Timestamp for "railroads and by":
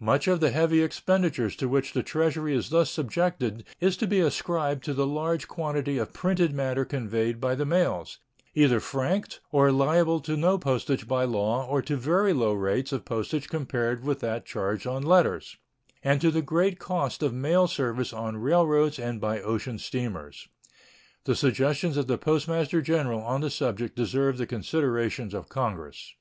18.36-19.40